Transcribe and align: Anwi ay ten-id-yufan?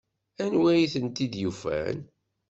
Anwi 0.43 0.67
ay 0.73 0.85
ten-id-yufan? 0.93 1.97